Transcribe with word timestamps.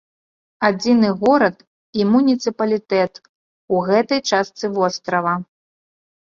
Адзіны 0.69 1.11
горад 1.23 1.57
і 1.99 2.07
муніцыпалітэт 2.15 3.13
у 3.77 3.85
гэтай 3.91 4.19
частцы 4.29 4.73
вострава. 4.81 5.39